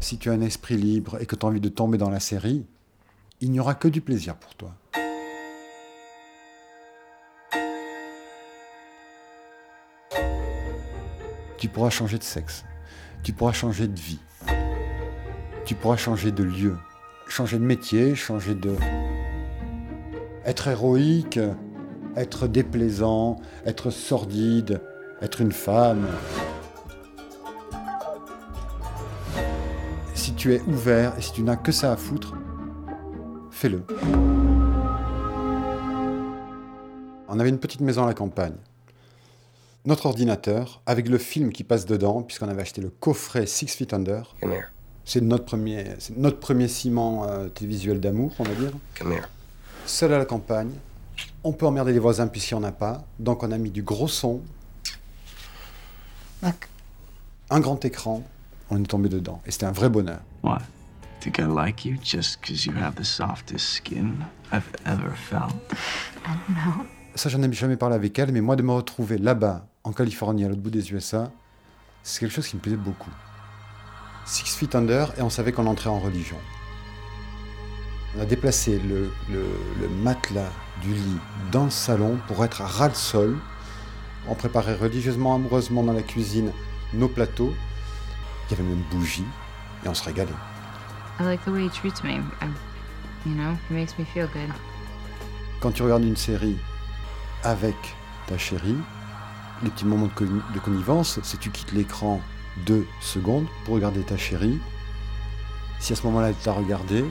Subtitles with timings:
[0.00, 2.20] Si tu as un esprit libre et que tu as envie de tomber dans la
[2.20, 2.64] série,
[3.42, 4.74] il n'y aura que du plaisir pour toi.
[11.58, 12.64] Tu pourras changer de sexe,
[13.22, 14.18] tu pourras changer de vie,
[15.66, 16.78] tu pourras changer de lieu,
[17.28, 18.74] changer de métier, changer de...
[20.46, 21.38] Être héroïque,
[22.16, 23.36] être déplaisant,
[23.66, 24.80] être sordide,
[25.20, 26.06] être une femme.
[30.40, 32.34] Tu es ouvert et si tu n'as que ça à foutre,
[33.50, 33.84] fais-le.
[37.28, 38.54] On avait une petite maison à la campagne.
[39.84, 43.92] Notre ordinateur, avec le film qui passe dedans, puisqu'on avait acheté le coffret Six Feet
[43.92, 44.34] Under.
[45.04, 45.84] C'est notre premier,
[46.16, 48.72] notre premier ciment euh, télévisuel d'amour, on va dire.
[49.84, 50.72] Seul à la campagne,
[51.44, 53.04] on peut emmerder les voisins puisqu'il n'y en a pas.
[53.18, 54.40] Donc on a mis du gros son.
[57.50, 58.24] Un grand écran.
[58.70, 59.40] On est tombé dedans.
[59.46, 60.20] Et c'était un vrai bonheur.
[60.42, 60.62] What?
[61.20, 64.14] Think I like you just because you have the softest skin
[64.52, 65.52] I've ever felt?
[66.24, 66.86] I don't know.
[67.14, 70.44] Ça, j'en ai jamais parlé avec elle, mais moi, de me retrouver là-bas, en Californie,
[70.44, 71.30] à l'autre bout des USA,
[72.02, 73.10] c'est quelque chose qui me plaisait beaucoup.
[74.24, 76.36] Six Feet Under, et on savait qu'on entrait en religion.
[78.16, 79.44] On a déplacé le, le,
[79.80, 80.50] le matelas
[80.82, 81.18] du lit
[81.52, 83.36] dans le salon pour être à ras le sol.
[84.28, 86.52] On préparait religieusement, amoureusement dans la cuisine
[86.94, 87.52] nos plateaux.
[88.50, 89.24] Il y avait même bougies
[89.84, 90.30] et on se régalait.
[91.20, 92.10] I like the way he treats me.
[92.40, 92.46] I,
[93.26, 94.50] you know, it makes me feel good.
[95.60, 96.56] Quand tu regardes une série
[97.44, 97.76] avec
[98.26, 98.76] ta chérie,
[99.62, 102.20] les petits moments de, conn- de connivence, c'est tu quittes l'écran
[102.66, 104.58] deux secondes pour regarder ta chérie.
[105.78, 107.04] Si à ce moment-là elle t'a regardé,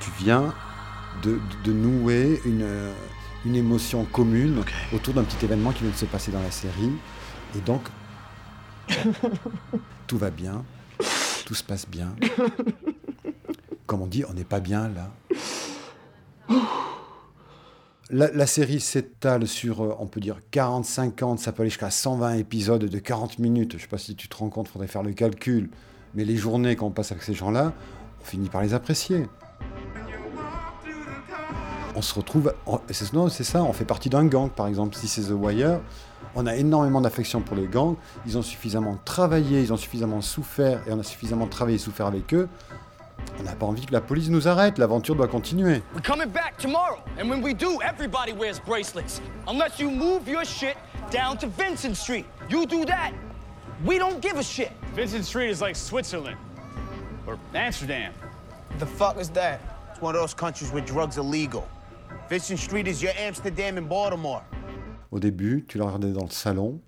[0.00, 0.54] tu viens
[1.22, 2.92] de, de- de nouer une, euh,
[3.44, 6.92] une émotion commune autour d'un petit événement qui vient de se passer dans la série.
[7.56, 7.82] Et donc,
[10.06, 10.64] tout va bien,
[11.46, 12.14] tout se passe bien.
[13.86, 15.10] Comme on dit, on n'est pas bien là.
[18.12, 22.34] La, série s'étale sur, euh, on peut dire, 40, 50, ça peut aller jusqu'à 120
[22.34, 23.72] épisodes de 40 minutes.
[23.72, 25.70] Je ne sais pas si tu te rends compte, il faudrait faire le calcul.
[26.14, 27.72] Mais les journées qu'on passe avec ces gens-là,
[28.20, 29.26] on finit par les apprécier.
[31.96, 32.54] On se retrouve,
[32.90, 35.80] c'est non, c'est ça, on fait partie d'un gang, par exemple, si c'est The Wire.
[36.36, 37.96] On a énormément d'affection pour les gangs.
[38.26, 42.06] Ils ont suffisamment travaillé, ils ont suffisamment souffert, et on a suffisamment travaillé et souffert
[42.06, 42.48] avec eux.
[43.38, 45.82] On n'a pas envie que la police nous arrête, l'aventure doit continuer.
[45.94, 49.20] We're coming back tomorrow, and when we do, everybody wears bracelets.
[49.48, 50.76] Unless you move your shit
[51.10, 52.26] down to Vincent Street.
[52.48, 53.12] You do that,
[53.84, 54.70] we don't give a shit.
[54.94, 56.36] Vincent Street is like Switzerland
[57.26, 58.12] or Amsterdam.
[58.78, 59.60] The fuck is that?
[59.90, 61.66] It's one of those countries where drugs are legal.
[62.30, 64.44] Vincent Street is your Amsterdam and Baltimore.
[65.10, 66.80] Au début, tu la regardais dans le salon,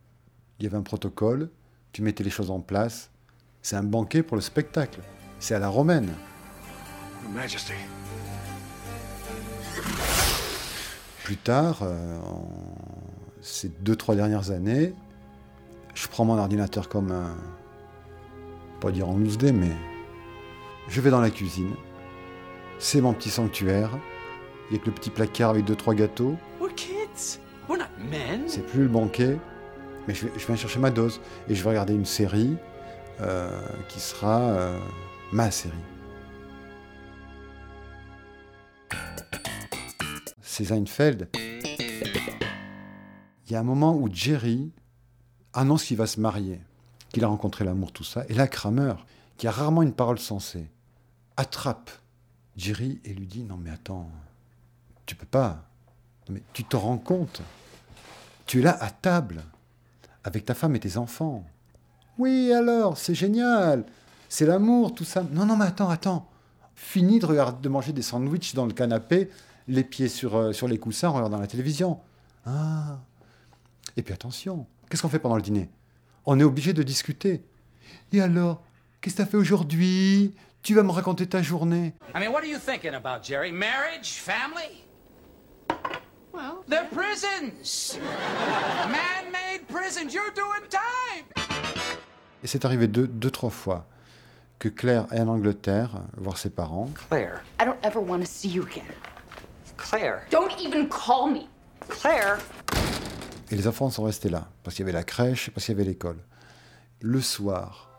[0.61, 1.51] il y avait un protocole,
[1.91, 3.11] tu mettais les choses en place.
[3.61, 5.01] C'est un banquet pour le spectacle.
[5.41, 6.13] C'est à la romaine.
[7.35, 7.73] Majesty.
[11.25, 12.49] Plus tard, euh, en
[13.41, 14.95] ces deux, trois dernières années,
[15.97, 17.37] je prends mon ordinateur comme un.
[18.81, 19.75] pas dire en loose day, mais.
[20.89, 21.75] Je vais dans la cuisine.
[22.79, 23.91] C'est mon petit sanctuaire.
[24.71, 26.37] Il y a que le petit placard avec deux, trois gâteaux.
[26.61, 27.39] We're kids.
[27.69, 28.43] We're not men.
[28.47, 29.39] C'est plus le banquet,
[30.09, 31.21] mais je, vais, je chercher ma dose.
[31.49, 32.57] Et je vais regarder une série
[33.21, 34.79] euh, qui sera euh,
[35.33, 35.75] ma série.
[40.41, 41.29] C'est Seinfeld.
[41.35, 44.73] Il y a un moment où Jerry
[45.53, 46.61] annonce qu'il va se marier,
[47.11, 48.25] qu'il a rencontré l'amour, tout ça.
[48.29, 48.95] Et là, Kramer,
[49.37, 50.71] qui a rarement une parole sensée,
[51.37, 51.91] attrape
[52.57, 54.11] Jerry et lui dit Non, mais attends,
[55.07, 55.65] tu peux pas.
[56.29, 57.43] Mais tu te rends compte
[58.53, 59.43] tu es là à table,
[60.25, 61.43] avec ta femme et tes enfants.
[62.19, 63.85] Oui, alors, c'est génial.
[64.29, 65.25] C'est l'amour, tout ça.
[65.33, 66.29] Non, non, mais attends, attends.
[66.75, 69.31] Fini de, regarder, de manger des sandwichs dans le canapé,
[69.69, 72.01] les pieds sur, euh, sur les coussins en regardant la télévision.
[72.45, 72.99] Ah.
[73.97, 75.71] Et puis attention, qu'est-ce qu'on fait pendant le dîner?
[76.27, 77.43] On est obligé de discuter.
[78.13, 78.63] Et alors,
[79.01, 80.35] qu'est-ce que tu as fait aujourd'hui?
[80.63, 81.95] Tu vas me raconter ta journée.
[82.15, 83.51] I mean, what are you thinking about, Jerry?
[83.51, 84.21] Marriage?
[84.21, 84.85] Family?
[86.33, 87.99] Well, they're prisons.
[88.89, 90.13] Man-made prisons.
[90.15, 91.27] You're doing time.
[92.43, 93.87] Et c'est arrivé deux, deux, trois fois
[94.59, 96.89] que Claire est en Angleterre, voir ses parents.
[97.09, 97.43] Claire.
[97.61, 98.85] I don't ever want to see you again.
[99.77, 100.23] Claire.
[100.31, 101.49] Don't even call me.
[101.89, 102.39] Claire.
[103.51, 105.81] Et les enfants sont restés là, parce qu'il y avait la crèche, parce qu'il y
[105.81, 106.19] avait l'école.
[107.01, 107.91] Le soir,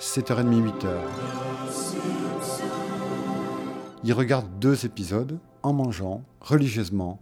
[0.00, 0.88] 7h30, 8h,
[4.04, 7.20] ils regardent deux épisodes en mangeant religieusement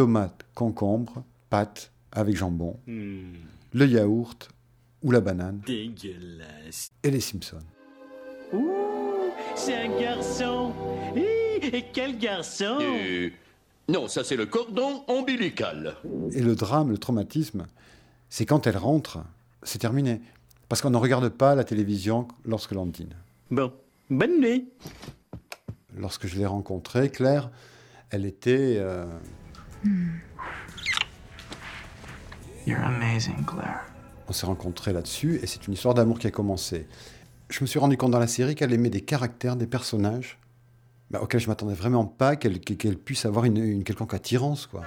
[0.00, 4.50] tomates, concombres, pâtes avec jambon, le yaourt
[5.02, 6.90] ou la banane Dégueulasse.
[7.02, 7.56] et les Simpsons.
[8.52, 8.70] Ouh,
[9.54, 10.72] c'est un garçon.
[11.16, 13.32] Et quel garçon Et-
[13.88, 15.96] Non, ça c'est le cordon ombilical.
[16.32, 17.66] Et le drame, le traumatisme,
[18.28, 19.18] c'est quand elle rentre,
[19.62, 20.20] c'est terminé.
[20.68, 23.14] Parce qu'on ne regarde pas la télévision lorsque l'on dîne.
[23.50, 23.72] Bon,
[24.10, 24.68] bonne nuit.
[25.96, 27.50] Lorsque je l'ai rencontrée, Claire,
[28.10, 28.76] elle était...
[28.78, 29.06] euh,
[33.46, 33.84] Claire.
[34.28, 36.86] on s'est rencontrés là-dessus, et c'est une histoire d'amour qui a commencé.
[37.48, 40.38] Je me suis rendu compte dans la série qu'elle aimait des caractères, des personnages,
[41.10, 44.82] bah, auxquels je m'attendais vraiment pas qu'elle qu'elle puisse avoir une, une quelconque attirance, quoi.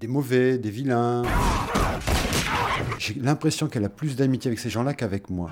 [0.00, 1.22] Des mauvais, des vilains.
[2.98, 5.50] J'ai l'impression qu'elle a plus d'amitié avec ces gens-là qu'avec moi.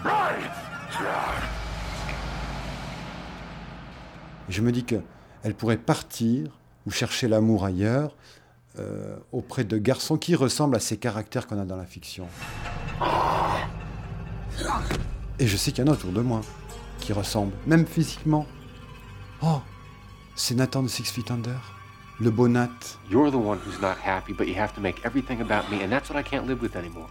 [4.48, 4.96] Je me dis que
[5.42, 8.14] elle pourrait partir ou chercher l'amour ailleurs
[8.78, 12.26] euh, auprès de garçons qui ressemblent à ces caractères qu'on a dans la fiction.
[15.38, 16.42] Et je sais qu'il y en a autour de moi
[17.00, 18.46] qui ressemblent, même physiquement.
[19.42, 19.60] Oh,
[20.34, 21.58] c'est Nathan de Six Feet Under,
[22.20, 22.70] le beau Nat.
[23.10, 25.88] You're the one who's not happy, but you have to make everything about me, and
[25.88, 27.10] that's what I can't live with anymore.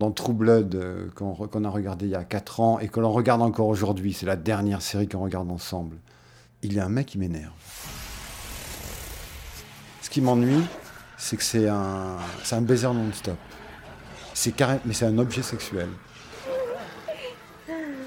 [0.00, 3.12] Dans True Blood, euh, qu'on a regardé il y a 4 ans et que l'on
[3.12, 5.96] regarde encore aujourd'hui, c'est la dernière série qu'on regarde ensemble.
[6.62, 7.52] Il y a un mec qui m'énerve.
[10.14, 10.64] Qui m'ennuie,
[11.18, 12.18] c'est que c'est un,
[12.52, 13.34] un baiser non-stop.
[14.32, 15.88] C'est carré, mais c'est un objet sexuel.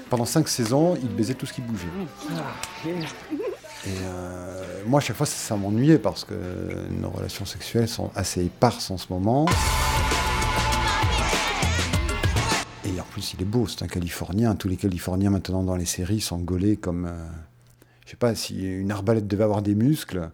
[0.08, 1.86] Pendant 5 saisons, il baisait tout ce qui bougeait.
[2.86, 6.32] Et euh, moi, à chaque fois, ça, ça m'ennuyait parce que
[6.98, 9.44] nos relations sexuelles sont assez éparses en ce moment.
[12.86, 14.54] Et en plus, il est beau, c'est un Californien.
[14.54, 17.04] Tous les Californiens maintenant dans les séries sont gaulés comme.
[17.04, 17.26] euh,
[18.06, 20.30] je sais pas, si une arbalète devait avoir des muscles,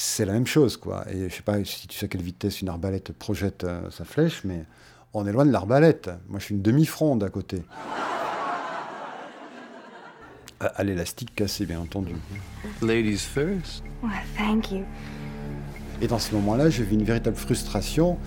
[0.00, 1.04] c'est la même chose, quoi.
[1.10, 4.06] Et je sais pas si tu sais à quelle vitesse une arbalète projette euh, sa
[4.06, 4.64] flèche, mais
[5.12, 6.10] on est loin de l'arbalète.
[6.28, 7.62] Moi, je suis une demi-fronde à côté.
[10.58, 12.14] À, à l'élastique cassé, bien entendu.
[12.80, 13.82] Ladies first.
[14.02, 14.84] Well, thank you.
[16.00, 18.18] Et dans ces moments-là, je vis une véritable frustration.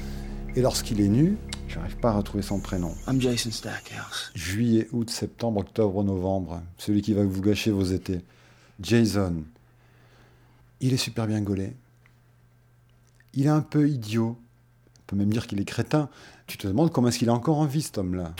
[0.55, 1.37] Et lorsqu'il est nu,
[1.67, 2.93] je n'arrive pas à retrouver son prénom.
[3.07, 4.31] I'm Jason Stackhouse.
[4.35, 6.61] Juillet, août, septembre, octobre, novembre.
[6.77, 8.21] Celui qui va vous gâcher vos étés.
[8.79, 9.43] Jason.
[10.85, 11.77] Il est super bien gaulé.
[13.33, 14.37] Il est un peu idiot.
[14.99, 16.09] On peut même dire qu'il est crétin.
[16.45, 18.33] Tu te demandes comment est-ce qu'il est encore en vie, cet homme-là.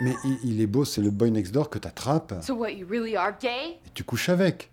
[0.00, 2.86] Mais il, il est beau, c'est le boy next door que t'attrapes So what, you
[2.88, 3.78] really are gay?
[3.86, 4.70] et tu couches avec.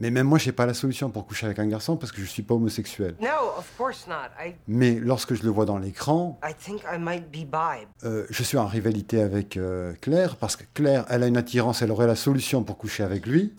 [0.00, 2.18] Mais même moi, je n'ai pas la solution pour coucher avec un garçon parce que
[2.18, 3.14] je ne suis pas homosexuel.
[3.20, 3.28] No,
[3.58, 4.28] of course not.
[4.38, 7.86] I Mais lorsque je le vois dans l'écran, I think I might be bi.
[8.04, 11.80] euh, je suis en rivalité avec euh, Claire parce que Claire, elle a une attirance,
[11.80, 13.54] elle aurait la solution pour coucher avec lui.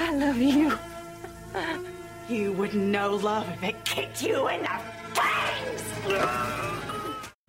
[0.00, 0.70] I love you.
[2.30, 6.20] You wouldn't know love if it kicked you in the face.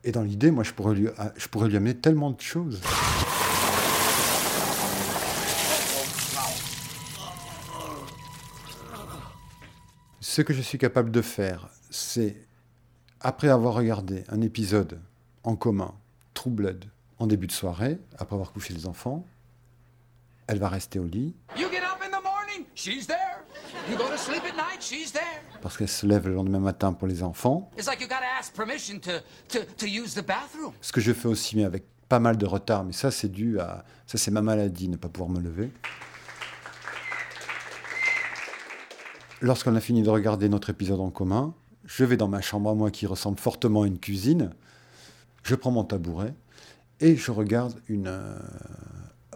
[0.03, 2.81] Et dans l'idée, moi, je pourrais, lui, je pourrais lui amener tellement de choses.
[10.35, 12.35] Ce que je suis capable de faire, c'est,
[13.21, 14.99] après avoir regardé un épisode
[15.45, 15.93] en commun,
[16.33, 16.83] True Blood,
[17.19, 19.25] en début de soirée, après avoir couché les enfants,
[20.47, 23.45] elle va rester au lit, You get up in the morning, she's there.
[23.89, 25.41] You go to sleep at night, she's there.
[25.61, 27.71] parce qu'elle se lève le lendemain matin pour les enfants.
[27.77, 30.73] It's like you gotta ask permission to, to, to use the bathroom.
[30.81, 33.57] Ce que je fais aussi, mais avec pas mal de retard, mais ça c'est dû
[33.61, 33.85] à...
[34.05, 35.71] Ça c'est ma maladie, ne pas pouvoir me lever.
[39.45, 41.53] Lorsqu'on a fini de regarder notre épisode en commun,
[41.85, 44.49] je vais dans ma chambre à moi qui ressemble fortement à une cuisine,
[45.43, 46.33] je prends mon tabouret
[46.99, 48.39] et je regarde euh,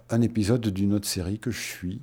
[0.10, 2.02] un épisode d'une autre série que je suis.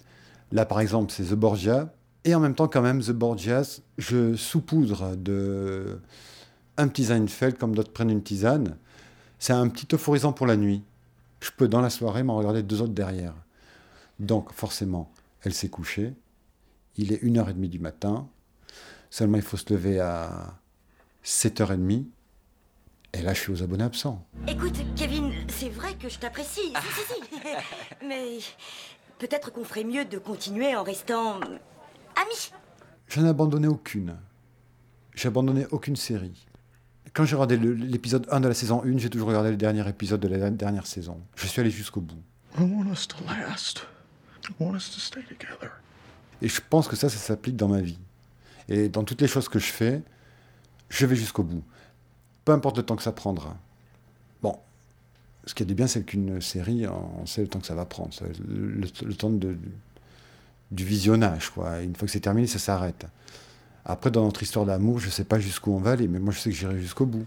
[0.53, 1.93] Là par exemple c'est The Borgia,
[2.25, 5.99] et en même temps quand même The Borgias, je saupoudre de
[6.77, 8.77] un petit Seinfeld comme d'autres prennent une tisane.
[9.41, 10.85] C'est un petit euphorisant pour la nuit.
[11.41, 13.35] Je peux dans la soirée m'en regarder deux autres derrière.
[14.21, 15.11] Donc forcément,
[15.43, 16.15] elle s'est couchée.
[16.99, 18.29] Il est 1h30 du matin.
[19.11, 20.59] Seulement, il faut se lever à
[21.25, 22.05] 7h30.
[23.13, 24.27] Et là, je suis aux abonnés absents.
[24.47, 26.73] Écoute, Kevin, c'est vrai que je t'apprécie.
[26.73, 27.39] Si, si, si.
[28.07, 28.39] Mais
[29.19, 32.53] peut-être qu'on ferait mieux de continuer en restant amis.
[33.07, 34.17] Je n'ai abandonné aucune.
[35.15, 36.47] J'ai abandonné aucune série.
[37.15, 40.21] Quand j'ai regardé l'épisode 1 de la saison 1, j'ai toujours regardé le dernier épisode
[40.21, 41.19] de la dernière saison.
[41.35, 42.23] Je suis allé jusqu'au bout.
[42.59, 43.87] I want us to last.
[44.45, 45.73] I want us to stay together.
[46.43, 47.99] Et je pense que ça, ça s'applique dans ma vie.
[48.69, 50.03] Et dans toutes les choses que je fais,
[50.89, 51.63] je vais jusqu'au bout.
[52.45, 53.57] Peu importe le temps que ça prendra.
[54.43, 54.57] Bon,
[55.47, 58.11] ce qui est bien, c'est qu'une série, on sait le temps que ça va prendre.
[58.49, 59.57] Le- le temps de,
[60.71, 61.81] du visionnage, quoi.
[61.83, 63.07] Une fois que c'est terminé, ça s'arrête.
[63.85, 66.33] Après, dans notre histoire d'amour, je ne sais pas jusqu'où on va aller, mais moi,
[66.33, 67.25] je sais que j'irai jusqu'au bout.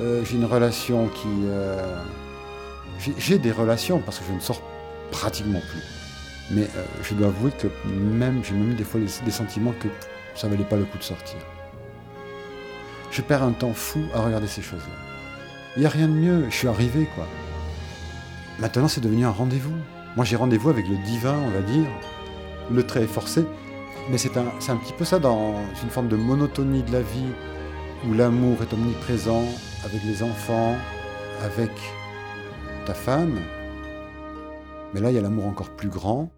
[0.00, 1.28] Euh, j'ai une relation qui...
[1.44, 2.02] euh,
[3.18, 4.62] j'ai- des relations parce que je ne sors
[5.10, 5.82] pratiquement plus.
[6.50, 9.88] Mais euh, je dois avouer que même j'ai même des fois des, sentiments que
[10.34, 11.36] ça valait pas le coup de sortir.
[13.10, 14.94] Je perds un temps fou à regarder ces choses-là.
[15.76, 17.26] Il n'y a rien de mieux, je suis arrivé quoi.
[18.58, 19.74] Maintenant c'est devenu un rendez-vous.
[20.16, 21.86] Moi j'ai rendez-vous avec le divin, on va dire.
[22.70, 23.44] Le trait est forcé,
[24.10, 27.32] mais c'est un, un petit peu ça dans une forme de monotonie de la vie
[28.08, 29.44] où l'amour est omniprésent
[29.84, 30.76] avec les enfants,
[31.42, 31.70] avec
[32.86, 33.40] ta femme.
[34.92, 36.30] Mais là il y a l'amour encore plus grand.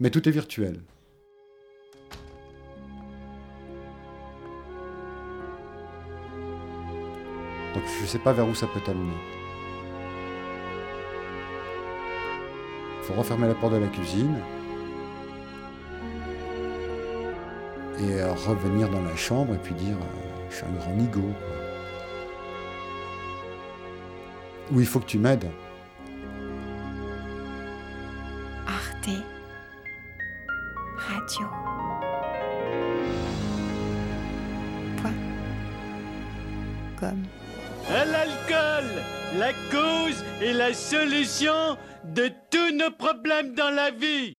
[0.00, 0.80] Mais tout est virtuel.
[7.74, 9.16] Donc je ne sais pas vers où ça peut t'amener.
[13.00, 14.36] Il faut refermer la porte de la cuisine
[18.00, 21.32] et euh, revenir dans la chambre et puis dire euh, je suis un grand nigo.
[24.72, 25.50] Ou il faut que tu m'aides.
[28.66, 29.10] Arte
[30.96, 31.46] Radio.
[36.96, 37.16] Point.
[37.90, 39.02] À l'alcool,
[39.38, 44.37] la cause et la solution de tous nos problèmes dans la vie.